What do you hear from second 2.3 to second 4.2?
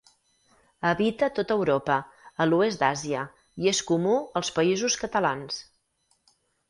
a l'oest d'Àsia, i és comú